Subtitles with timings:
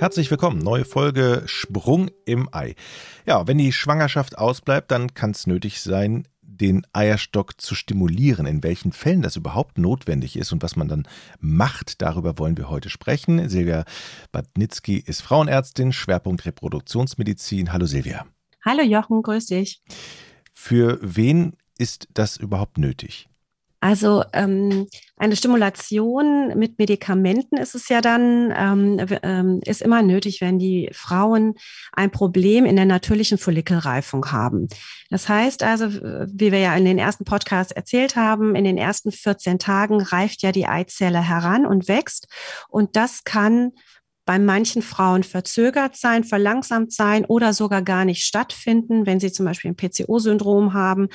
[0.00, 2.76] Herzlich willkommen, neue Folge Sprung im Ei.
[3.26, 8.46] Ja, wenn die Schwangerschaft ausbleibt, dann kann es nötig sein, den Eierstock zu stimulieren.
[8.46, 11.08] In welchen Fällen das überhaupt notwendig ist und was man dann
[11.40, 13.48] macht, darüber wollen wir heute sprechen.
[13.48, 13.84] Silvia
[14.30, 17.72] Badnitzki ist Frauenärztin, Schwerpunkt Reproduktionsmedizin.
[17.72, 18.24] Hallo Silvia.
[18.64, 19.82] Hallo Jochen, grüß dich.
[20.60, 23.28] Für wen ist das überhaupt nötig?
[23.78, 30.40] Also ähm, eine Stimulation mit Medikamenten ist es ja dann, ähm, ähm, ist immer nötig,
[30.40, 31.54] wenn die Frauen
[31.92, 34.66] ein Problem in der natürlichen Follikelreifung haben.
[35.10, 39.12] Das heißt also, wie wir ja in den ersten Podcasts erzählt haben, in den ersten
[39.12, 42.26] 14 Tagen reift ja die Eizelle heran und wächst.
[42.68, 43.70] Und das kann
[44.28, 49.46] bei manchen Frauen verzögert sein, verlangsamt sein oder sogar gar nicht stattfinden, wenn sie zum
[49.46, 51.08] Beispiel ein PCO-Syndrom haben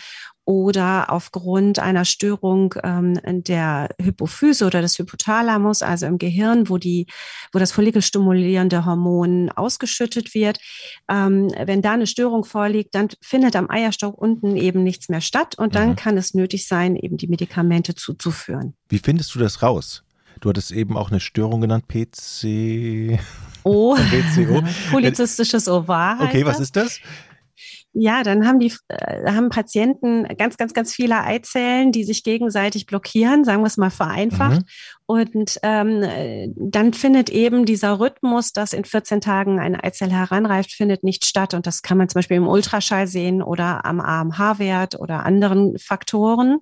[0.46, 7.06] oder aufgrund einer Störung ähm, der Hypophyse oder des Hypothalamus, also im Gehirn, wo die,
[7.52, 10.58] wo das follikelstimulierende Hormon ausgeschüttet wird.
[11.08, 15.56] Ähm, wenn da eine Störung vorliegt, dann findet am Eierstock unten eben nichts mehr statt
[15.56, 15.96] und dann mhm.
[15.98, 18.74] kann es nötig sein, eben die Medikamente zuzuführen.
[18.90, 20.03] Wie findest du das raus?
[20.44, 23.18] Du hattest eben auch eine Störung genannt, PC.
[23.64, 23.96] Oh,
[24.36, 24.62] PCO.
[24.92, 26.18] Polizistisches Ovar.
[26.20, 27.00] Okay, was ist das?
[27.94, 32.88] Ja, dann haben die äh, haben Patienten ganz, ganz, ganz viele Eizellen, die sich gegenseitig
[32.88, 34.64] blockieren, sagen wir es mal vereinfacht.
[34.64, 34.66] Mhm.
[35.06, 41.06] Und ähm, dann findet eben dieser Rhythmus, dass in 14 Tagen eine Eizelle heranreift, findet
[41.06, 41.54] nicht statt.
[41.54, 46.60] Und das kann man zum Beispiel im Ultraschall sehen oder am AMH-Wert oder anderen Faktoren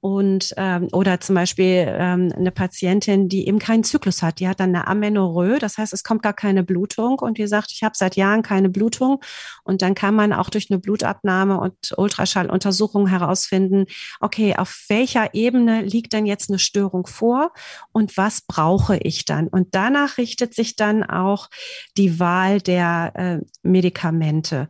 [0.00, 4.58] und ähm, oder zum Beispiel ähm, eine Patientin, die eben keinen Zyklus hat, die hat
[4.58, 7.94] dann eine Amenorrhoe, das heißt, es kommt gar keine Blutung und die sagt, ich habe
[7.94, 9.20] seit Jahren keine Blutung
[9.62, 13.84] und dann kann man auch durch eine Blutabnahme und Ultraschalluntersuchung herausfinden,
[14.20, 17.52] okay, auf welcher Ebene liegt denn jetzt eine Störung vor
[17.92, 19.48] und was brauche ich dann?
[19.48, 21.50] Und danach richtet sich dann auch
[21.98, 24.68] die Wahl der äh, Medikamente.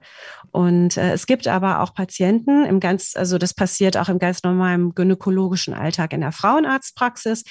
[0.50, 4.43] Und äh, es gibt aber auch Patienten im ganz, also das passiert auch im ganz
[4.43, 7.44] normalen gynäkologischen Alltag in der Frauenarztpraxis,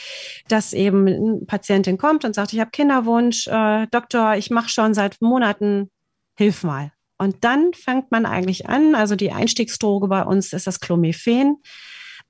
[0.47, 4.93] dass eben eine Patientin kommt und sagt, ich habe Kinderwunsch, äh, Doktor, ich mache schon
[4.93, 5.89] seit Monaten,
[6.37, 6.91] hilf mal.
[7.17, 11.57] Und dann fängt man eigentlich an, also die Einstiegsdroge bei uns ist das Clomiphen.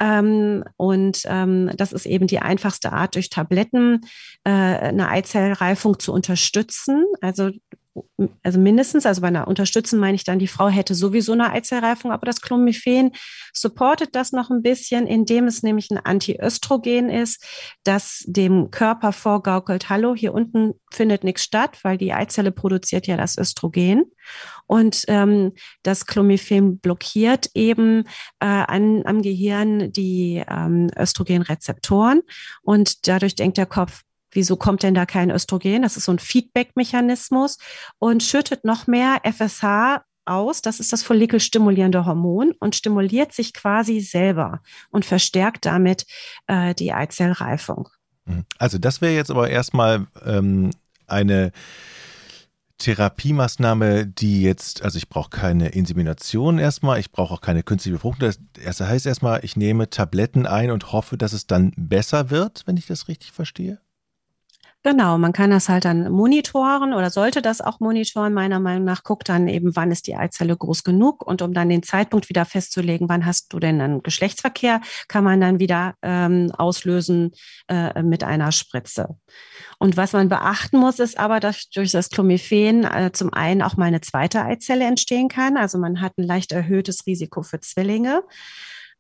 [0.02, 4.02] Ähm, und ähm, das ist eben die einfachste Art, durch Tabletten
[4.46, 7.06] äh, eine Eizellreifung zu unterstützen.
[7.22, 7.52] Also
[8.44, 12.12] also mindestens, also bei einer Unterstützen meine ich dann, die Frau hätte sowieso eine Eizellreifung,
[12.12, 13.12] aber das Clomiphen
[13.54, 17.44] supportet das noch ein bisschen, indem es nämlich ein Antiöstrogen ist,
[17.84, 23.18] das dem Körper vorgaukelt, hallo, hier unten findet nichts statt, weil die Eizelle produziert ja
[23.18, 24.06] das Östrogen.
[24.68, 28.04] Und ähm, das Clomiphen blockiert eben
[28.40, 32.22] äh, an, am Gehirn die ähm, Östrogenrezeptoren.
[32.62, 35.82] Und dadurch denkt der Kopf, Wieso kommt denn da kein Östrogen?
[35.82, 37.58] Das ist so ein Feedback-Mechanismus
[37.98, 40.62] und schüttet noch mehr FSH aus.
[40.62, 46.06] Das ist das follikelstimulierende Hormon und stimuliert sich quasi selber und verstärkt damit
[46.48, 47.90] äh, die Eizellreifung.
[48.26, 48.46] Mhm.
[48.58, 50.72] Also das wäre jetzt aber erstmal ähm,
[51.08, 51.52] eine
[52.78, 58.32] Therapiemaßnahme, die jetzt, also ich brauche keine Insemination erstmal, ich brauche auch keine künstliche Befruchtung.
[58.64, 62.78] Das heißt erstmal, ich nehme Tabletten ein und hoffe, dass es dann besser wird, wenn
[62.78, 63.80] ich das richtig verstehe?
[64.82, 68.34] Genau, man kann das halt dann monitoren oder sollte das auch monitoren.
[68.34, 71.68] Meiner Meinung nach guckt dann eben, wann ist die Eizelle groß genug und um dann
[71.68, 74.80] den Zeitpunkt wieder festzulegen, wann hast du denn einen Geschlechtsverkehr,
[75.10, 77.32] kann man dann wieder ähm, auslösen
[77.68, 79.18] äh, mit einer Spritze.
[79.80, 83.76] Und was man beachten muss, ist aber, dass durch das Clomiphen äh, zum einen auch
[83.76, 85.58] mal eine zweite Eizelle entstehen kann.
[85.58, 88.24] Also man hat ein leicht erhöhtes Risiko für Zwillinge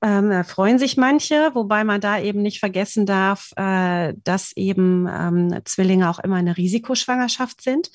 [0.01, 5.59] ähm, freuen sich manche, wobei man da eben nicht vergessen darf, äh, dass eben ähm,
[5.65, 7.91] Zwillinge auch immer eine Risikoschwangerschaft sind.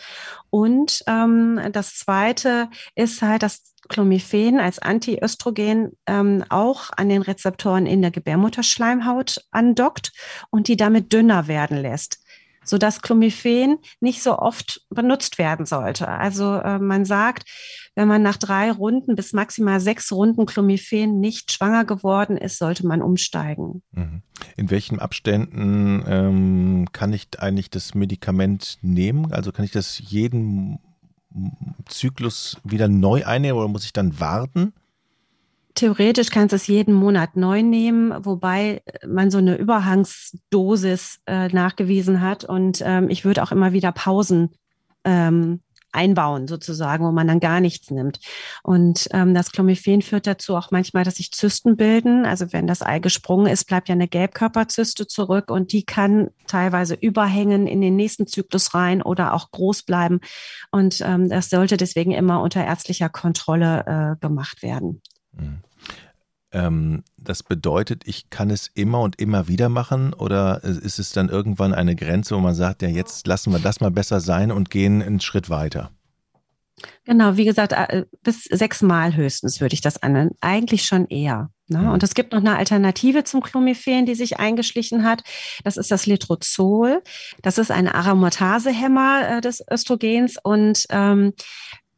[0.50, 7.86] Und ähm, das Zweite ist halt, dass Clomiphen als Antiöstrogen ähm, auch an den Rezeptoren
[7.86, 10.12] in der Gebärmutterschleimhaut andockt
[10.50, 12.23] und die damit dünner werden lässt
[12.65, 16.09] sodass Clomiphen nicht so oft benutzt werden sollte.
[16.09, 17.49] Also äh, man sagt,
[17.95, 22.87] wenn man nach drei Runden bis maximal sechs Runden Clomiphen nicht schwanger geworden ist, sollte
[22.87, 23.83] man umsteigen.
[23.93, 24.22] Mhm.
[24.57, 29.33] In welchen Abständen ähm, kann ich eigentlich das Medikament nehmen?
[29.33, 30.78] Also kann ich das jeden
[31.87, 34.72] Zyklus wieder neu einnehmen oder muss ich dann warten?
[35.74, 42.21] Theoretisch kannst du es jeden Monat neu nehmen, wobei man so eine Überhangsdosis äh, nachgewiesen
[42.21, 42.44] hat.
[42.44, 44.50] Und ähm, ich würde auch immer wieder Pausen
[45.04, 45.60] ähm,
[45.94, 48.18] einbauen sozusagen, wo man dann gar nichts nimmt.
[48.62, 52.26] Und ähm, das Clomiphen führt dazu auch manchmal, dass sich Zysten bilden.
[52.26, 56.94] Also wenn das Ei gesprungen ist, bleibt ja eine Gelbkörperzyste zurück und die kann teilweise
[56.94, 60.21] überhängen in den nächsten Zyklus rein oder auch groß bleiben.
[60.71, 65.00] Und ähm, das sollte deswegen immer unter ärztlicher Kontrolle äh, gemacht werden.
[65.36, 65.63] Mhm.
[66.53, 71.28] Ähm, das bedeutet, ich kann es immer und immer wieder machen oder ist es dann
[71.28, 74.71] irgendwann eine Grenze, wo man sagt, ja, jetzt lassen wir das mal besser sein und
[74.71, 75.91] gehen einen Schritt weiter?
[77.04, 80.31] Genau, wie gesagt, äh, bis sechsmal höchstens würde ich das an.
[80.41, 81.51] Eigentlich schon eher.
[81.69, 81.78] Ne?
[81.78, 81.91] Mhm.
[81.91, 85.22] Und es gibt noch eine Alternative zum Clomiphen, die sich eingeschlichen hat.
[85.65, 87.03] Das ist das Letrozol.
[87.42, 91.33] Das ist ein Aromatasehemmer äh, des Östrogens und ähm,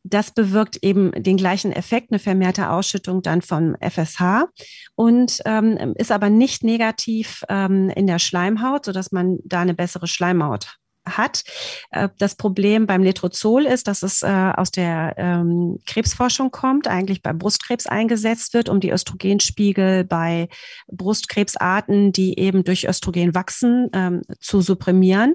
[0.09, 4.47] das bewirkt eben den gleichen Effekt, eine vermehrte Ausschüttung dann vom FSH
[4.95, 10.07] und ähm, ist aber nicht negativ ähm, in der Schleimhaut, sodass man da eine bessere
[10.07, 11.45] Schleimhaut hat.
[11.91, 14.27] Äh, das Problem beim Letrozol ist, dass es äh,
[14.57, 20.49] aus der ähm, Krebsforschung kommt, eigentlich bei Brustkrebs eingesetzt wird, um die Östrogenspiegel bei
[20.89, 25.35] Brustkrebsarten, die eben durch Östrogen wachsen, ähm, zu supprimieren.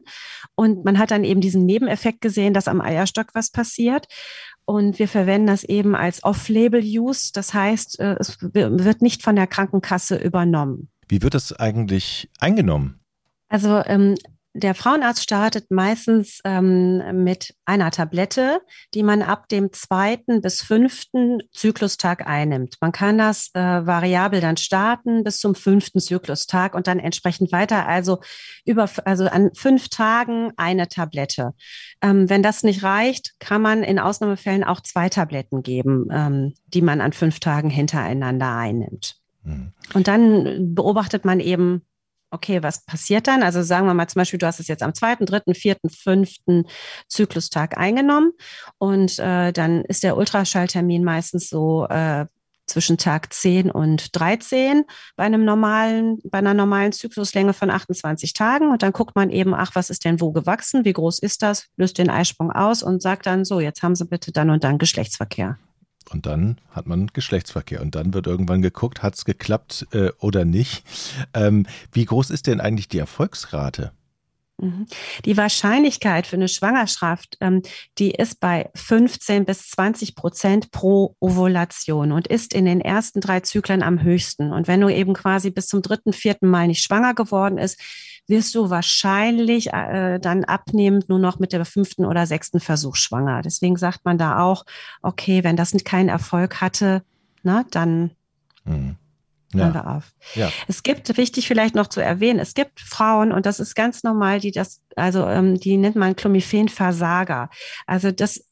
[0.56, 4.08] Und man hat dann eben diesen Nebeneffekt gesehen, dass am Eierstock was passiert.
[4.66, 7.32] Und wir verwenden das eben als Off-Label-Use.
[7.34, 10.90] Das heißt, äh, es wird nicht von der Krankenkasse übernommen.
[11.08, 13.00] Wie wird das eigentlich eingenommen?
[13.50, 14.16] Also ähm,
[14.54, 18.62] der Frauenarzt startet meistens ähm, mit einer Tablette,
[18.94, 22.76] die man ab dem zweiten bis fünften Zyklustag einnimmt.
[22.82, 27.88] Man kann das äh, variabel dann starten bis zum fünften Zyklustag und dann entsprechend weiter.
[27.88, 28.20] Also
[28.66, 31.54] über, also an fünf Tagen eine Tablette.
[32.02, 36.82] Ähm, wenn das nicht reicht, kann man in Ausnahmefällen auch zwei Tabletten geben, ähm, die
[36.82, 39.16] man an fünf Tagen hintereinander einnimmt.
[39.44, 39.72] Mhm.
[39.94, 41.84] Und dann beobachtet man eben,
[42.32, 43.44] okay, was passiert dann?
[43.44, 46.66] Also sagen wir mal zum Beispiel, du hast es jetzt am zweiten, dritten, vierten, fünften
[47.08, 48.32] Zyklustag eingenommen
[48.78, 52.26] und äh, dann ist der Ultraschalltermin meistens so äh,
[52.72, 54.86] zwischen Tag 10 und 13
[55.16, 58.72] bei einem normalen, bei einer normalen Zykluslänge von 28 Tagen.
[58.72, 60.86] Und dann guckt man eben, ach, was ist denn wo gewachsen?
[60.86, 61.68] Wie groß ist das?
[61.76, 64.78] Löst den Eisprung aus und sagt dann so, jetzt haben Sie bitte dann und dann
[64.78, 65.58] Geschlechtsverkehr.
[66.10, 67.82] Und dann hat man Geschlechtsverkehr.
[67.82, 70.84] Und dann wird irgendwann geguckt, hat es geklappt äh, oder nicht.
[71.34, 73.92] Ähm, wie groß ist denn eigentlich die Erfolgsrate?
[74.62, 74.86] Mhm.
[75.26, 77.64] Die Wahrscheinlichkeit für eine Schwangerschaft, ähm,
[77.98, 83.40] die ist bei 15 bis 20 Prozent pro Ovulation und ist in den ersten drei
[83.40, 84.54] Zyklen am höchsten.
[84.54, 87.80] Und wenn du eben quasi bis zum dritten, vierten Mal nicht schwanger geworden ist,
[88.32, 93.44] wirst du wahrscheinlich äh, dann abnehmend nur noch mit der fünften oder sechsten Versuch schwanger.
[93.44, 94.66] Deswegen sagt man da auch,
[95.04, 97.04] okay, wenn das keinen Erfolg hatte,
[97.44, 98.12] na, dann
[98.66, 98.96] mhm.
[99.54, 99.66] Ja.
[99.66, 100.14] Hören wir auf.
[100.36, 100.50] Ja.
[100.68, 104.40] Es gibt, wichtig vielleicht noch zu erwähnen, es gibt Frauen, und das ist ganz normal,
[104.40, 107.50] die das, also ähm, die nennt man Clomiphen-Versager.
[107.86, 108.46] Also das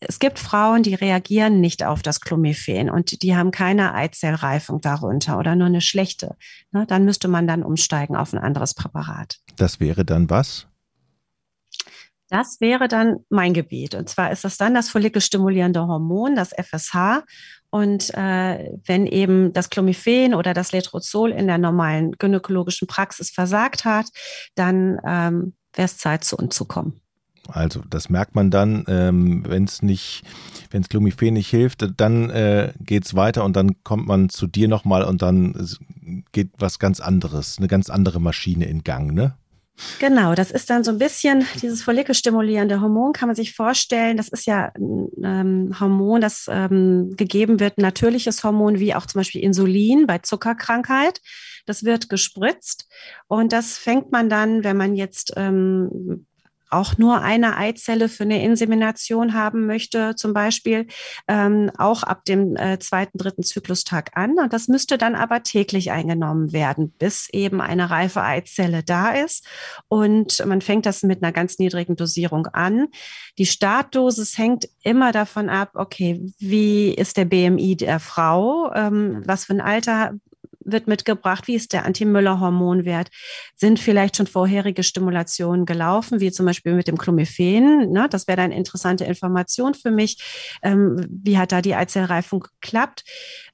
[0.00, 5.38] es gibt Frauen, die reagieren nicht auf das Clomiphen und die haben keine Eizellreifung darunter
[5.38, 6.36] oder nur eine schlechte.
[6.72, 9.38] Ne, dann müsste man dann umsteigen auf ein anderes Präparat.
[9.56, 10.66] Das wäre dann was?
[12.28, 13.94] Das wäre dann mein Gebiet.
[13.94, 17.22] Und zwar ist das dann das follikelstimulierende Hormon, das FSH.
[17.70, 23.84] Und äh, wenn eben das Clomiphen oder das Letrozol in der normalen gynäkologischen Praxis versagt
[23.84, 24.06] hat,
[24.54, 27.00] dann ähm, wäre es Zeit, zu uns zu kommen.
[27.48, 30.22] Also das merkt man dann, ähm, wenn es nicht,
[30.70, 34.46] wenn es Clomiphen nicht hilft, dann äh, geht es weiter und dann kommt man zu
[34.46, 35.68] dir nochmal und dann
[36.32, 39.36] geht was ganz anderes, eine ganz andere Maschine in Gang, ne?
[39.98, 44.16] Genau, das ist dann so ein bisschen dieses follikelstimulierende Hormon, kann man sich vorstellen.
[44.16, 49.20] Das ist ja ein ähm, Hormon, das ähm, gegeben wird, natürliches Hormon, wie auch zum
[49.20, 51.20] Beispiel Insulin bei Zuckerkrankheit.
[51.66, 52.88] Das wird gespritzt
[53.26, 56.26] und das fängt man dann, wenn man jetzt ähm,
[56.76, 60.86] auch nur eine Eizelle für eine Insemination haben möchte, zum Beispiel,
[61.28, 64.38] ähm, auch ab dem äh, zweiten, dritten Zyklustag an.
[64.38, 69.46] Und das müsste dann aber täglich eingenommen werden, bis eben eine reife Eizelle da ist.
[69.88, 72.88] Und man fängt das mit einer ganz niedrigen Dosierung an.
[73.38, 79.46] Die Startdosis hängt immer davon ab, okay, wie ist der BMI der Frau, ähm, was
[79.46, 80.12] für ein Alter
[80.66, 81.46] wird mitgebracht?
[81.46, 83.08] Wie ist der Anti-Müller-Hormonwert?
[83.54, 87.90] Sind vielleicht schon vorherige Stimulationen gelaufen, wie zum Beispiel mit dem Clomiphen?
[87.90, 88.08] Ne?
[88.10, 90.22] Das wäre eine interessante Information für mich.
[90.62, 93.04] Ähm, wie hat da die Eizellreifung geklappt?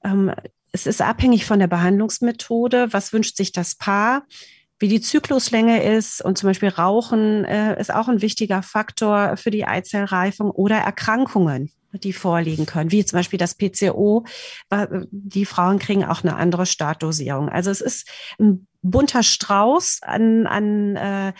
[0.05, 0.33] Ähm,
[0.73, 2.93] es ist abhängig von der Behandlungsmethode.
[2.93, 4.25] Was wünscht sich das Paar?
[4.79, 9.53] wie die Zykluslänge ist und zum Beispiel Rauchen äh, ist auch ein wichtiger Faktor für
[9.53, 14.25] die Eizellreifung oder Erkrankungen die vorliegen können, wie zum Beispiel das PCO.
[15.11, 17.49] Die Frauen kriegen auch eine andere Startdosierung.
[17.49, 18.09] Also es ist
[18.39, 21.33] ein bunter Strauß an, an äh,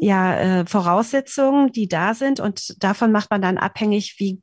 [0.00, 4.38] ja, äh, Voraussetzungen, die da sind und davon macht man dann abhängig, wie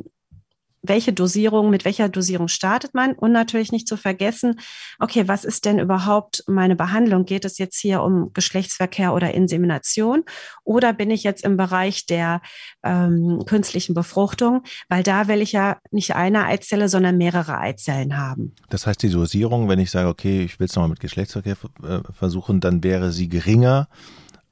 [0.82, 4.60] welche Dosierung, mit welcher Dosierung startet man und natürlich nicht zu vergessen,
[5.00, 7.26] okay, was ist denn überhaupt meine Behandlung?
[7.26, 10.24] Geht es jetzt hier um Geschlechtsverkehr oder Insemination
[10.64, 12.42] oder bin ich jetzt im Bereich der
[12.84, 14.64] ähm, künstlichen Befruchtung?
[14.88, 18.56] Weil da will ich ja nicht eine Eizelle, sondern mehrere Eizellen haben.
[18.70, 22.00] Das heißt, die Dosierung, wenn ich sage, okay, ich will es nochmal mit Geschlechtsverkehr äh,
[22.14, 23.88] versuchen, dann wäre sie geringer.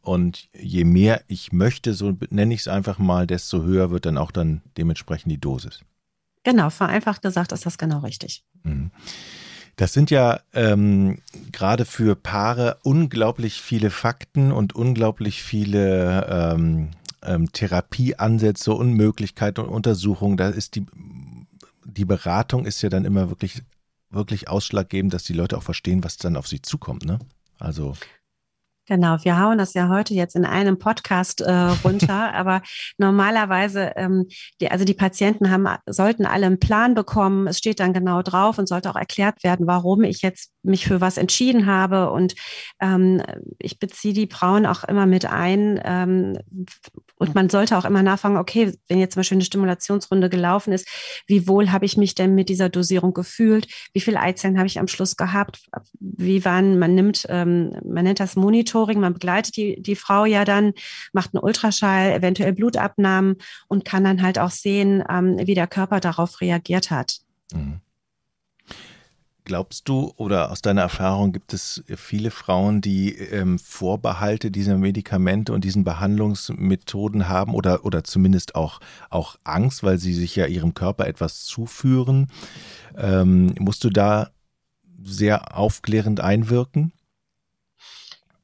[0.01, 4.17] Und je mehr ich möchte, so nenne ich es einfach mal, desto höher wird dann
[4.17, 5.81] auch dann dementsprechend die Dosis.
[6.48, 8.42] Genau, vereinfacht gesagt ist das genau richtig.
[8.63, 8.89] Mhm.
[9.75, 11.18] Das sind ja ähm,
[11.51, 19.68] gerade für Paare unglaublich viele Fakten und unglaublich viele ähm, ähm, Therapieansätze und Möglichkeiten und
[19.68, 20.38] Untersuchungen.
[20.38, 20.86] Da ist die,
[21.84, 23.62] die Beratung ist ja dann immer wirklich,
[24.10, 27.04] wirklich ausschlaggebend, dass die Leute auch verstehen, was dann auf sie zukommt.
[27.04, 27.20] Ne?
[27.60, 27.98] Also
[28.88, 32.62] Genau, wir hauen das ja heute jetzt in einem Podcast äh, runter, aber
[32.98, 34.27] normalerweise, ähm,
[34.62, 37.48] die, also die Patienten haben, sollten alle einen Plan bekommen.
[37.48, 41.01] Es steht dann genau drauf und sollte auch erklärt werden, warum ich jetzt mich für
[41.01, 42.12] was entschieden habe.
[42.12, 42.36] Und
[42.79, 43.22] ähm,
[43.60, 45.82] ich beziehe die Frauen auch immer mit ein.
[45.84, 46.38] Ähm,
[47.20, 50.88] und man sollte auch immer nachfragen, okay, wenn jetzt zum Beispiel eine Stimulationsrunde gelaufen ist,
[51.25, 53.67] wie wohl habe ich mich denn mit dieser Dosierung gefühlt?
[53.91, 55.65] Wie viele Eizellen habe ich am Schluss gehabt?
[56.00, 58.36] Wie waren, man nimmt, ähm, man nennt das
[58.77, 60.74] Monitoring, man begleitet die, die Frau ja dann,
[61.13, 66.00] macht einen Ultraschall, eventuell Blutabnahmen und kann dann halt auch sehen, ähm, wie der Körper
[66.00, 67.19] darauf reagiert hat.
[67.53, 67.81] Mhm.
[69.46, 75.53] Glaubst du oder aus deiner Erfahrung gibt es viele Frauen, die ähm, Vorbehalte dieser Medikamente
[75.53, 80.74] und diesen Behandlungsmethoden haben oder, oder zumindest auch, auch Angst, weil sie sich ja ihrem
[80.74, 82.27] Körper etwas zuführen?
[82.98, 84.31] Ähm, musst du da
[85.01, 86.91] sehr aufklärend einwirken?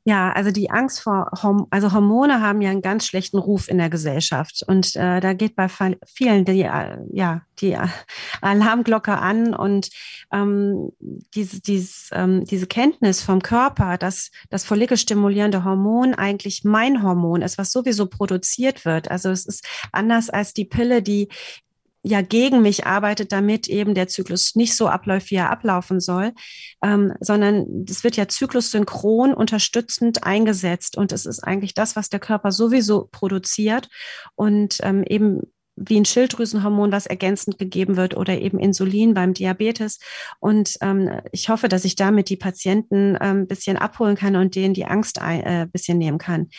[0.06, 3.78] Ja, also die Angst vor, Horm also Hormone haben ja einen ganz schlechten Ruf in
[3.78, 7.78] der Gesellschaft und äh, da geht bei vielen die, äh, ja, die
[8.42, 9.90] Alarmglocke an und
[10.34, 10.90] ähm,
[11.34, 17.58] diese, diese, ähm, diese Kenntnis vom Körper, dass das follikelstimulierende Hormon eigentlich mein Hormon ist,
[17.58, 19.10] was sowieso produziert wird.
[19.10, 21.30] Also es ist anders als die Pille, die
[22.04, 26.34] ja gegen mich arbeitet, damit eben der Zyklus nicht so abläuft, wie er ablaufen soll,
[26.84, 30.98] ähm, sondern es wird ja zyklussynchron unterstützend eingesetzt.
[30.98, 33.88] Und es ist eigentlich das, was der Körper sowieso produziert.
[34.36, 40.00] Und ähm, eben wie ein Schilddrüsenhormon, was ergänzend gegeben wird oder eben Insulin beim Diabetes.
[40.40, 44.56] Und ähm, ich hoffe, dass ich damit die Patienten ein ähm, bisschen abholen kann und
[44.56, 46.50] denen die Angst ein äh, bisschen nehmen kann.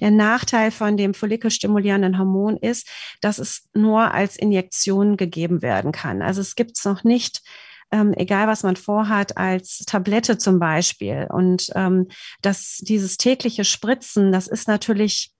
[0.00, 2.88] Der Nachteil von dem follikelstimulierenden Hormon ist,
[3.20, 6.22] dass es nur als Injektion gegeben werden kann.
[6.22, 7.42] Also es gibt es noch nicht
[7.90, 11.26] ähm, egal was man vorhat, als Tablette zum Beispiel.
[11.30, 12.08] Und ähm,
[12.42, 15.32] das, dieses tägliche Spritzen, das ist natürlich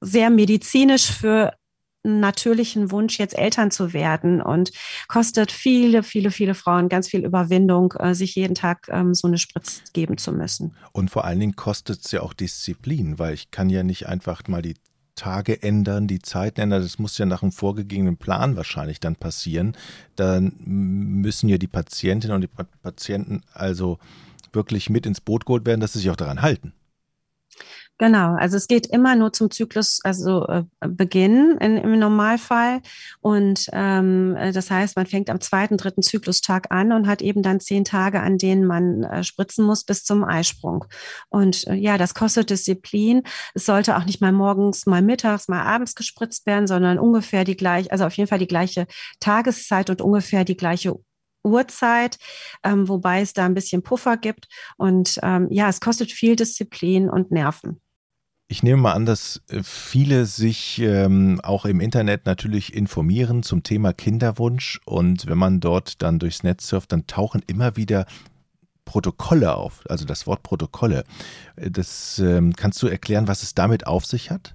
[0.00, 1.52] sehr medizinisch für
[2.02, 4.72] natürlichen Wunsch, jetzt Eltern zu werden und
[5.08, 9.38] kostet viele, viele, viele Frauen ganz viel Überwindung, äh, sich jeden Tag ähm, so eine
[9.38, 10.74] Spritze geben zu müssen.
[10.92, 14.42] Und vor allen Dingen kostet es ja auch Disziplin, weil ich kann ja nicht einfach
[14.48, 14.74] mal die
[15.14, 16.82] Tage ändern, die Zeiten ändern.
[16.82, 19.76] Das muss ja nach einem vorgegebenen Plan wahrscheinlich dann passieren.
[20.16, 23.98] Dann müssen ja die Patientinnen und die Patienten also
[24.52, 26.72] wirklich mit ins Boot geholt werden, dass sie sich auch daran halten.
[28.02, 32.80] Genau, also es geht immer nur zum Zyklus, also äh, Beginn in, im Normalfall.
[33.20, 37.42] Und ähm, äh, das heißt, man fängt am zweiten, dritten Zyklustag an und hat eben
[37.42, 40.84] dann zehn Tage, an denen man äh, spritzen muss bis zum Eisprung.
[41.28, 43.22] Und äh, ja, das kostet Disziplin.
[43.54, 47.56] Es sollte auch nicht mal morgens, mal mittags, mal abends gespritzt werden, sondern ungefähr die
[47.56, 48.88] gleiche, also auf jeden Fall die gleiche
[49.20, 50.96] Tageszeit und ungefähr die gleiche
[51.44, 52.18] Uhrzeit,
[52.64, 54.48] ähm, wobei es da ein bisschen Puffer gibt.
[54.76, 57.80] Und ähm, ja, es kostet viel Disziplin und Nerven.
[58.52, 63.62] Ich nehme mal an, dass äh, viele sich ähm, auch im Internet natürlich informieren zum
[63.62, 68.04] Thema Kinderwunsch und wenn man dort dann durchs Netz surft, dann tauchen immer wieder
[68.84, 71.04] Protokolle auf, also das Wort Protokolle.
[71.56, 74.54] Äh, das ähm, kannst du erklären, was es damit auf sich hat?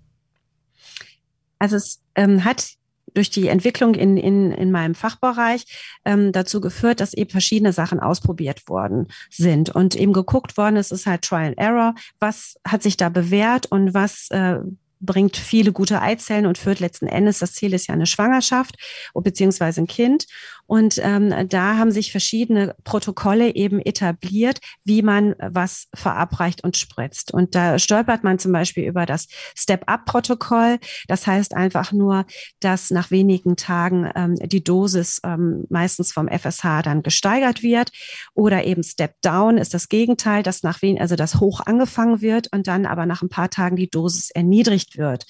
[1.57, 2.76] Also es ähm, hat
[3.17, 5.65] durch die Entwicklung in, in, in meinem Fachbereich
[6.05, 10.91] ähm, dazu geführt, dass eben verschiedene Sachen ausprobiert worden sind und eben geguckt worden ist,
[10.91, 11.95] ist halt Trial and Error.
[12.19, 14.59] Was hat sich da bewährt und was äh,
[14.99, 18.75] bringt viele gute Eizellen und führt letzten Endes, das Ziel ist ja eine Schwangerschaft
[19.13, 20.25] beziehungsweise ein Kind.
[20.67, 27.33] Und ähm, da haben sich verschiedene Protokolle eben etabliert, wie man was verabreicht und spritzt.
[27.33, 30.77] Und da stolpert man zum Beispiel über das Step-Up-Protokoll.
[31.07, 32.25] Das heißt einfach nur,
[32.59, 37.91] dass nach wenigen Tagen ähm, die Dosis ähm, meistens vom FSH dann gesteigert wird.
[38.33, 42.67] Oder eben Step-Down ist das Gegenteil, dass nach wen, also das hoch angefangen wird und
[42.67, 45.25] dann aber nach ein paar Tagen die Dosis erniedrigt wird.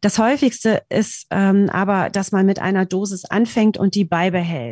[0.00, 4.71] Das häufigste ist ähm, aber, dass man mit einer Dosis anfängt und die beibehält.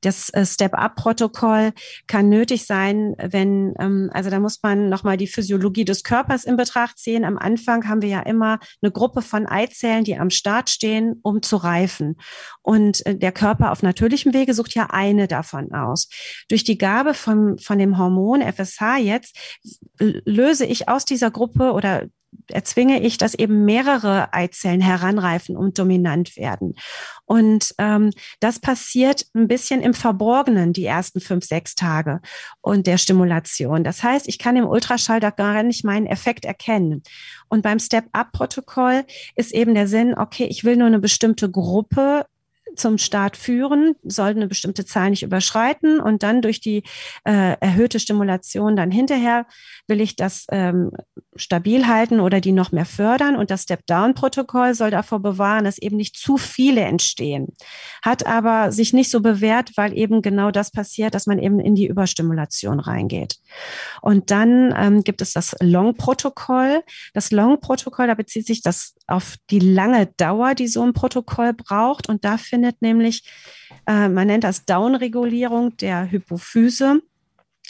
[0.00, 1.72] Das äh, Step-up-Protokoll
[2.06, 6.56] kann nötig sein, wenn, ähm, also da muss man nochmal die Physiologie des Körpers in
[6.56, 7.24] Betracht ziehen.
[7.24, 11.42] Am Anfang haben wir ja immer eine Gruppe von Eizellen, die am Start stehen, um
[11.42, 12.16] zu reifen.
[12.62, 16.08] Und äh, der Körper auf natürlichem Wege sucht ja eine davon aus.
[16.48, 19.36] Durch die Gabe von, von dem Hormon FSH jetzt
[19.98, 22.06] löse ich aus dieser Gruppe oder
[22.48, 26.74] erzwinge ich, dass eben mehrere Eizellen heranreifen und dominant werden.
[27.24, 28.10] Und ähm,
[28.40, 32.20] das passiert ein bisschen im Verborgenen die ersten fünf, sechs Tage
[32.60, 33.84] und der Stimulation.
[33.84, 37.02] Das heißt, ich kann im Ultraschall da gar nicht meinen Effekt erkennen.
[37.48, 42.26] Und beim Step-Up-Protokoll ist eben der Sinn, okay, ich will nur eine bestimmte Gruppe
[42.76, 46.82] zum Start führen, sollten eine bestimmte Zahl nicht überschreiten und dann durch die
[47.24, 49.46] äh, erhöhte Stimulation dann hinterher
[49.86, 50.90] will ich das ähm,
[51.40, 55.96] stabil halten oder die noch mehr fördern und das Step-Down-Protokoll soll davor bewahren, dass eben
[55.96, 57.48] nicht zu viele entstehen.
[58.02, 61.74] Hat aber sich nicht so bewährt, weil eben genau das passiert, dass man eben in
[61.74, 63.36] die Überstimulation reingeht.
[64.02, 66.82] Und dann ähm, gibt es das Long-Protokoll.
[67.14, 72.08] Das Long-Protokoll, da bezieht sich das auf die lange Dauer, die so ein Protokoll braucht
[72.08, 73.24] und da findet nämlich,
[73.86, 77.00] äh, man nennt das Downregulierung der Hypophyse.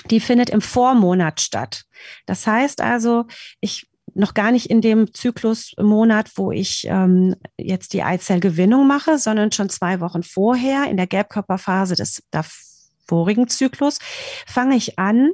[0.07, 1.85] Die findet im Vormonat statt.
[2.27, 3.27] Das heißt also,
[3.61, 9.53] ich noch gar nicht in dem Zyklusmonat, wo ich ähm, jetzt die Eizellgewinnung mache, sondern
[9.53, 12.23] schon zwei Wochen vorher in der Gelbkörperphase des
[13.11, 13.99] vorigen Zyklus,
[14.47, 15.33] fange ich an,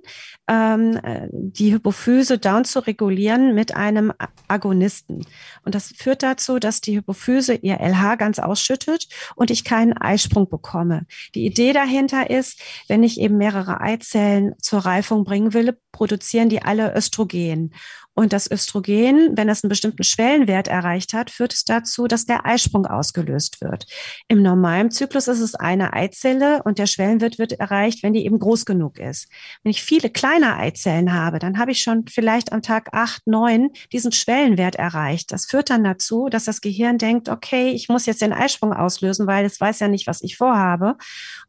[0.49, 0.99] ähm,
[1.30, 4.12] die Hypophyse down zu regulieren mit einem
[4.49, 5.26] Agonisten.
[5.64, 10.49] Und das führt dazu, dass die Hypophyse ihr LH ganz ausschüttet und ich keinen Eisprung
[10.49, 11.06] bekomme.
[11.35, 16.62] Die Idee dahinter ist, wenn ich eben mehrere Eizellen zur Reifung bringen will, produzieren die
[16.62, 17.75] alle Östrogen.
[18.18, 22.46] Und das Östrogen, wenn es einen bestimmten Schwellenwert erreicht hat, führt es dazu, dass der
[22.46, 23.85] Eisprung ausgelöst wird.
[24.26, 28.38] Im normalen Zyklus ist es eine Eizelle und der Schwellenwert wird erreicht, wenn die eben
[28.38, 29.28] groß genug ist.
[29.62, 33.68] Wenn ich viele kleine Eizellen habe, dann habe ich schon vielleicht am Tag acht, neun
[33.92, 35.31] diesen Schwellenwert erreicht.
[35.31, 39.26] Das führt dann dazu, dass das Gehirn denkt, okay, ich muss jetzt den Eisprung auslösen,
[39.26, 40.96] weil es weiß ja nicht, was ich vorhabe.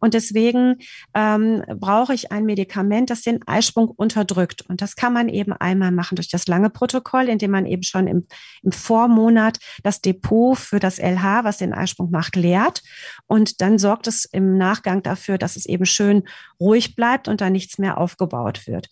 [0.02, 0.80] Und deswegen
[1.14, 4.66] ähm, brauche ich ein Medikament, das den Eisprung unterdrückt.
[4.68, 7.84] Und das kann man eben einmal machen durch das lange Protokoll, in dem man eben
[7.84, 8.26] schon im,
[8.64, 12.82] im Vormonat das Depot für das LH, was den Eisprung macht, leert.
[13.28, 16.24] Und dann sorgt es im Nachgang dafür, dass es eben schön
[16.60, 18.90] ruhig bleibt und da nichts mehr aufgebaut wird.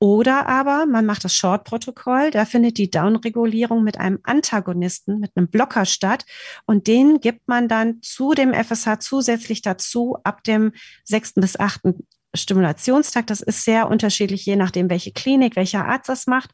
[0.00, 5.48] Oder aber man macht das Short-Protokoll, da findet die Downregulierung mit einem Antagonisten, mit einem
[5.48, 6.24] Blocker statt
[6.66, 10.70] und den gibt man dann zu dem FSH zusätzlich dazu ab dem
[11.02, 13.26] sechsten bis achten Stimulationstag.
[13.26, 16.50] Das ist sehr unterschiedlich, je nachdem, welche Klinik, welcher Arzt das macht.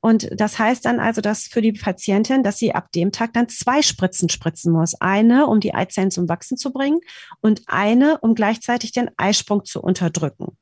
[0.00, 3.48] Und das heißt dann also, dass für die Patientin, dass sie ab dem Tag dann
[3.48, 4.94] zwei Spritzen spritzen muss.
[5.00, 7.00] Eine, um die Eizellen zum Wachsen zu bringen
[7.40, 10.56] und eine, um gleichzeitig den Eisprung zu unterdrücken.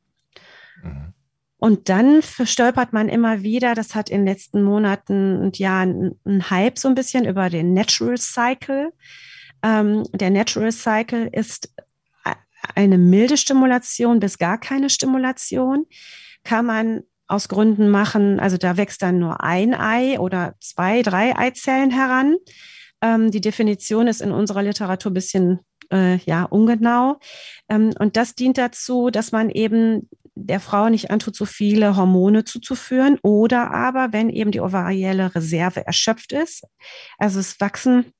[0.82, 1.12] Mhm.
[1.58, 6.50] Und dann verstolpert man immer wieder, das hat in den letzten Monaten und Jahren einen
[6.50, 8.92] Hype so ein bisschen über den Natural Cycle.
[9.62, 11.72] Ähm, der Natural Cycle ist
[12.74, 15.86] eine milde Stimulation bis gar keine Stimulation.
[16.44, 21.36] Kann man aus Gründen machen, also da wächst dann nur ein Ei oder zwei, drei
[21.36, 22.36] Eizellen heran.
[23.02, 25.60] Ähm, die Definition ist in unserer Literatur ein bisschen
[25.92, 27.18] äh, ja, ungenau.
[27.68, 32.44] Ähm, und das dient dazu, dass man eben der Frau nicht antut, so viele Hormone
[32.44, 36.64] zuzuführen oder aber, wenn eben die ovarielle Reserve erschöpft ist,
[37.18, 38.12] also es wachsen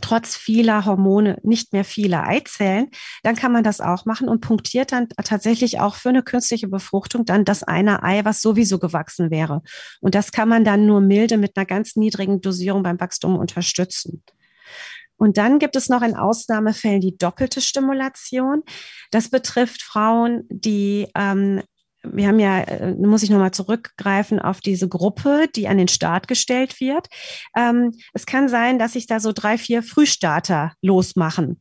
[0.00, 2.90] trotz vieler Hormone nicht mehr viele Eizellen,
[3.22, 7.24] dann kann man das auch machen und punktiert dann tatsächlich auch für eine künstliche Befruchtung
[7.24, 9.62] dann das eine Ei, was sowieso gewachsen wäre.
[10.00, 14.22] Und das kann man dann nur milde mit einer ganz niedrigen Dosierung beim Wachstum unterstützen.
[15.16, 18.62] Und dann gibt es noch in Ausnahmefällen die doppelte Stimulation.
[19.10, 21.62] Das betrifft Frauen, die ähm,
[22.12, 26.28] wir haben ja, äh, muss ich nochmal zurückgreifen auf diese Gruppe, die an den Start
[26.28, 27.08] gestellt wird.
[27.56, 31.60] Ähm, es kann sein, dass sich da so drei, vier Frühstarter losmachen.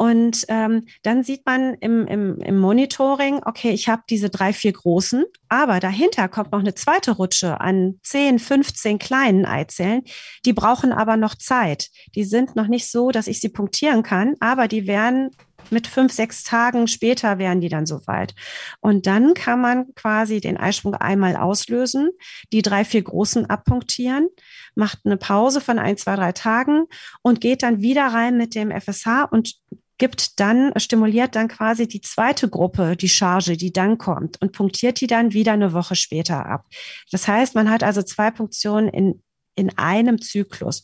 [0.00, 4.72] Und ähm, dann sieht man im, im, im Monitoring, okay, ich habe diese drei, vier
[4.72, 10.00] großen, aber dahinter kommt noch eine zweite Rutsche an 10, 15 kleinen Eizellen.
[10.46, 11.90] Die brauchen aber noch Zeit.
[12.14, 15.32] Die sind noch nicht so, dass ich sie punktieren kann, aber die werden
[15.70, 18.34] mit fünf, sechs Tagen später wären die dann soweit.
[18.80, 22.10] Und dann kann man quasi den Eisprung einmal auslösen,
[22.52, 24.28] die drei, vier großen abpunktieren,
[24.74, 26.84] macht eine Pause von ein, zwei, drei Tagen
[27.22, 29.54] und geht dann wieder rein mit dem FSH und
[30.00, 35.00] gibt dann, stimuliert dann quasi die zweite Gruppe, die Charge, die dann kommt und punktiert
[35.00, 36.64] die dann wieder eine Woche später ab.
[37.12, 39.22] Das heißt, man hat also zwei Punktionen in
[39.60, 40.82] in einem Zyklus.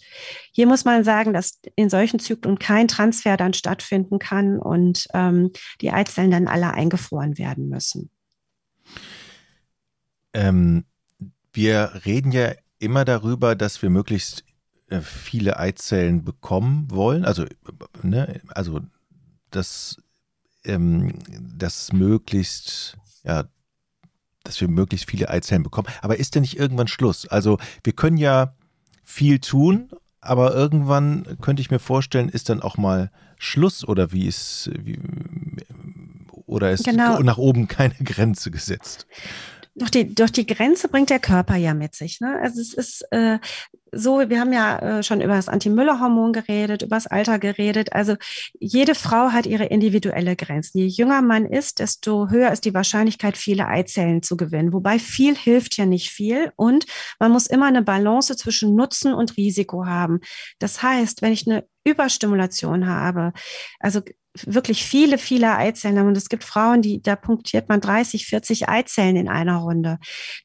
[0.52, 5.50] Hier muss man sagen, dass in solchen Zyklen kein Transfer dann stattfinden kann und ähm,
[5.80, 8.10] die Eizellen dann alle eingefroren werden müssen.
[10.34, 10.84] Ähm,
[11.52, 14.44] wir reden ja immer darüber, dass wir möglichst
[14.88, 17.24] äh, viele Eizellen bekommen wollen.
[17.24, 17.46] Also,
[18.02, 18.80] ne, also
[19.50, 19.96] dass,
[20.64, 23.44] ähm, dass möglichst, ja,
[24.44, 25.88] dass wir möglichst viele Eizellen bekommen.
[26.02, 27.26] Aber ist denn nicht irgendwann Schluss?
[27.26, 28.54] Also wir können ja
[29.06, 29.88] viel tun,
[30.20, 34.98] aber irgendwann könnte ich mir vorstellen, ist dann auch mal Schluss oder wie ist, wie,
[36.46, 37.20] oder ist genau.
[37.20, 39.06] nach oben keine Grenze gesetzt?
[39.78, 42.20] Doch die, durch die Grenze bringt der Körper ja mit sich.
[42.20, 42.38] Ne?
[42.40, 43.38] Also es ist äh,
[43.92, 47.92] so, wir haben ja äh, schon über das Anti-Müller-Hormon geredet, über das Alter geredet.
[47.92, 48.16] Also
[48.58, 50.78] jede Frau hat ihre individuelle Grenzen.
[50.78, 54.72] Je jünger man ist, desto höher ist die Wahrscheinlichkeit, viele Eizellen zu gewinnen.
[54.72, 56.86] Wobei viel hilft ja nicht viel und
[57.18, 60.20] man muss immer eine Balance zwischen Nutzen und Risiko haben.
[60.58, 63.32] Das heißt, wenn ich eine Überstimulation habe,
[63.78, 64.00] also
[64.46, 66.08] wirklich viele, viele Eizellen haben.
[66.08, 69.98] Und es gibt Frauen, die, da punktiert man 30, 40 Eizellen in einer Runde.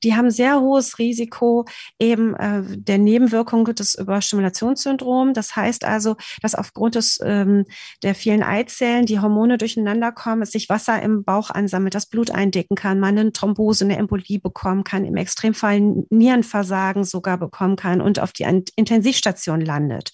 [0.04, 1.65] Die haben sehr hohes Risiko
[1.99, 5.34] eben äh, der Nebenwirkung des Überstimulationssyndroms.
[5.34, 7.65] Das heißt also, dass aufgrund des, ähm,
[8.04, 12.32] der vielen Eizellen die Hormone durcheinander kommen, es sich Wasser im Bauch ansammelt, das Blut
[12.32, 18.01] eindicken kann, man eine Thrombose, eine Embolie bekommen kann, im Extremfall Nierenversagen sogar bekommen kann
[18.01, 18.43] und auf die
[18.75, 20.12] Intensivstation landet.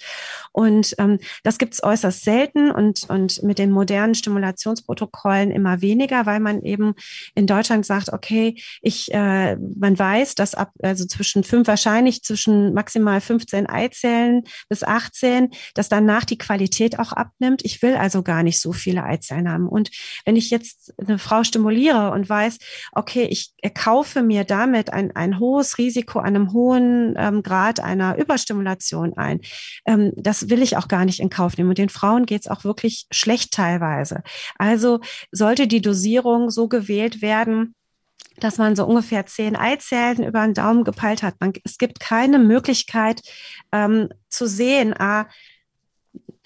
[0.52, 6.26] Und ähm, das gibt es äußerst selten und, und mit den modernen Stimulationsprotokollen immer weniger,
[6.26, 6.94] weil man eben
[7.36, 12.74] in Deutschland sagt, okay, ich, äh, man weiß, dass ab, also zwischen fünf, wahrscheinlich zwischen
[12.74, 17.64] maximal 15 Eizellen bis 18, dass danach die Qualität auch abnimmt.
[17.66, 19.68] Ich will also gar nicht so viele Eizellen haben.
[19.68, 19.90] Und
[20.26, 22.58] wenn ich jetzt eine Frau stimuliere und weiß,
[22.94, 28.18] okay, ich kaufe mir damit ein, ein hohes Risiko an einem hohen ähm, Grad einer
[28.18, 29.42] Überstimulation ein,
[29.86, 31.70] ähm, das will ich auch gar nicht in Kauf nehmen.
[31.70, 34.22] Und den Frauen geht es auch wirklich schlecht teilweise.
[34.58, 35.00] Also
[35.32, 37.74] sollte die Dosierung so gewählt werden,
[38.40, 41.36] dass man so ungefähr zehn Eizellen über den Daumen gepeilt hat.
[41.40, 43.22] Man, es gibt keine Möglichkeit
[43.72, 45.28] ähm, zu sehen, ah,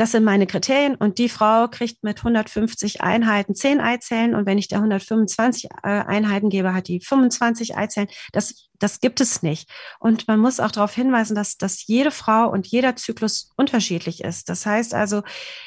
[0.01, 4.57] das sind meine Kriterien und die Frau kriegt mit 150 Einheiten 10 Eizellen und wenn
[4.57, 8.07] ich der 125 äh, Einheiten gebe, hat die 25 Eizellen.
[8.31, 9.69] Das, das gibt es nicht.
[9.99, 14.49] Und man muss auch darauf hinweisen, dass, dass jede Frau und jeder Zyklus unterschiedlich ist.
[14.49, 15.21] Das heißt also,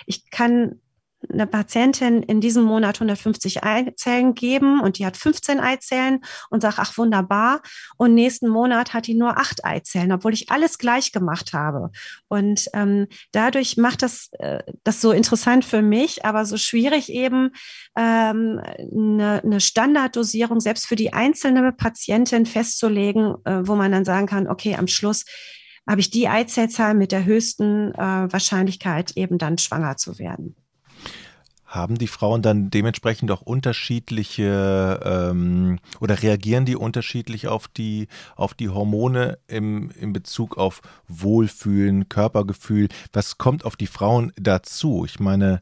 [0.04, 0.80] ich kann
[1.32, 6.78] eine Patientin in diesem Monat 150 Eizellen geben und die hat 15 Eizellen und sagt,
[6.78, 7.62] ach wunderbar.
[7.96, 11.90] Und nächsten Monat hat die nur acht Eizellen, obwohl ich alles gleich gemacht habe.
[12.28, 17.50] Und ähm, dadurch macht das äh, das so interessant für mich, aber so schwierig eben
[17.96, 24.26] ähm, eine, eine Standarddosierung selbst für die einzelne Patientin festzulegen, äh, wo man dann sagen
[24.26, 25.24] kann, okay, am Schluss
[25.88, 30.56] habe ich die Eizellzahl mit der höchsten äh, Wahrscheinlichkeit eben dann schwanger zu werden.
[31.74, 38.06] Haben die Frauen dann dementsprechend auch unterschiedliche ähm, oder reagieren die unterschiedlich auf die,
[38.36, 42.88] auf die Hormone im, in Bezug auf Wohlfühlen, Körpergefühl?
[43.12, 45.04] Was kommt auf die Frauen dazu?
[45.04, 45.60] Ich meine,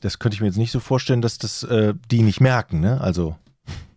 [0.00, 3.00] das könnte ich mir jetzt nicht so vorstellen, dass das äh, die nicht merken, ne?
[3.02, 3.36] Also.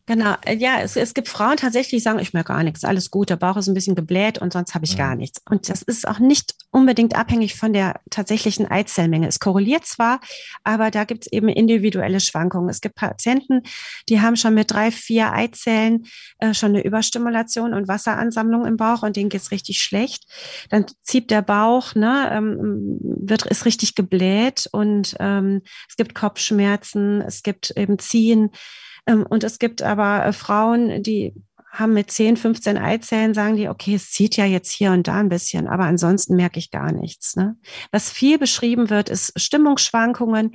[0.08, 3.10] Genau, äh, ja, es, es gibt Frauen tatsächlich, die sagen, ich merke gar nichts, alles
[3.10, 5.42] gut, der Bauch ist ein bisschen gebläht und sonst habe ich gar nichts.
[5.50, 9.28] Und das ist auch nicht unbedingt abhängig von der tatsächlichen Eizellmenge.
[9.28, 10.20] Es korreliert zwar,
[10.64, 12.70] aber da gibt es eben individuelle Schwankungen.
[12.70, 13.64] Es gibt Patienten,
[14.08, 16.06] die haben schon mit drei, vier Eizellen
[16.38, 20.26] äh, schon eine Überstimulation und Wasseransammlung im Bauch und denen geht's richtig schlecht.
[20.70, 27.22] Dann zieht der Bauch, ne, ähm, wird, ist richtig gebläht und ähm, es gibt Kopfschmerzen,
[27.22, 28.52] es gibt eben Ziehen.
[29.08, 31.34] Ähm, und es gibt aber äh, Frauen, die
[31.72, 35.16] haben mit 10, 15 Eizellen, sagen die, okay, es zieht ja jetzt hier und da
[35.16, 37.36] ein bisschen, aber ansonsten merke ich gar nichts.
[37.36, 37.58] Ne?
[37.92, 40.54] Was viel beschrieben wird, ist Stimmungsschwankungen,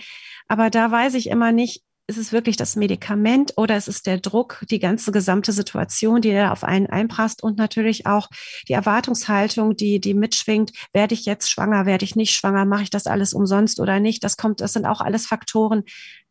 [0.48, 4.18] aber da weiß ich immer nicht, ist es wirklich das Medikament oder ist es der
[4.18, 8.28] Druck, die ganze gesamte Situation, die da auf einen einprasst und natürlich auch
[8.68, 12.90] die Erwartungshaltung, die, die mitschwingt, werde ich jetzt schwanger, werde ich nicht schwanger, mache ich
[12.90, 14.24] das alles umsonst oder nicht?
[14.24, 15.84] Das kommt, das sind auch alles Faktoren,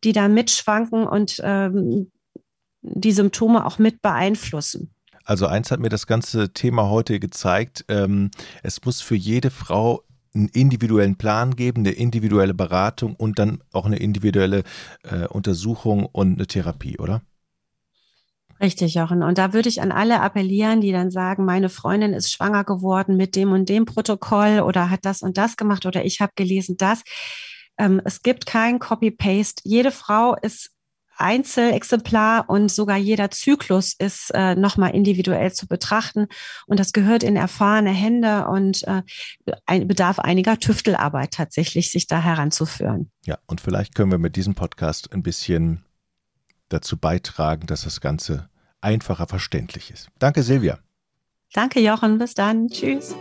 [0.03, 2.11] die da mitschwanken und ähm,
[2.81, 4.93] die Symptome auch mit beeinflussen.
[5.23, 8.31] Also eins hat mir das ganze Thema heute gezeigt, ähm,
[8.63, 13.85] es muss für jede Frau einen individuellen Plan geben, eine individuelle Beratung und dann auch
[13.85, 14.63] eine individuelle
[15.03, 17.21] äh, Untersuchung und eine Therapie, oder?
[18.61, 19.23] Richtig, Jochen.
[19.23, 23.15] Und da würde ich an alle appellieren, die dann sagen, meine Freundin ist schwanger geworden
[23.15, 26.75] mit dem und dem Protokoll oder hat das und das gemacht oder ich habe gelesen
[26.77, 27.03] das.
[27.77, 29.61] Ähm, es gibt kein Copy-Paste.
[29.63, 30.71] Jede Frau ist
[31.19, 36.27] Einzelexemplar und sogar jeder Zyklus ist äh, nochmal individuell zu betrachten.
[36.65, 39.03] Und das gehört in erfahrene Hände und äh,
[39.65, 43.11] ein, bedarf einiger Tüftelarbeit tatsächlich, sich da heranzuführen.
[43.25, 45.83] Ja, und vielleicht können wir mit diesem Podcast ein bisschen
[46.69, 48.49] dazu beitragen, dass das Ganze
[48.81, 50.09] einfacher verständlich ist.
[50.19, 50.79] Danke, Silvia.
[51.53, 52.17] Danke, Jochen.
[52.17, 52.67] Bis dann.
[52.69, 53.15] Tschüss.